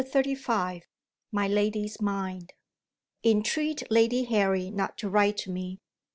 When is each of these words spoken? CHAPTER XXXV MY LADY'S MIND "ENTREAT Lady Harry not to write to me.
CHAPTER 0.03 0.31
XXXV 0.31 0.81
MY 1.31 1.47
LADY'S 1.47 2.01
MIND 2.01 2.53
"ENTREAT 3.21 3.83
Lady 3.91 4.23
Harry 4.23 4.71
not 4.71 4.97
to 4.97 5.07
write 5.07 5.37
to 5.37 5.51
me. 5.51 5.77